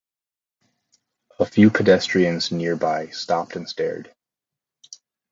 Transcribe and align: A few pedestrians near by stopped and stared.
A 1.37 1.45
few 1.45 1.69
pedestrians 1.69 2.51
near 2.51 2.75
by 2.75 3.09
stopped 3.09 3.55
and 3.55 3.69
stared. 3.69 4.11